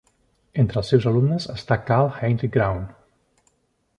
[0.61, 2.83] Entre els seus alumnes està Carl Heinrich Graun.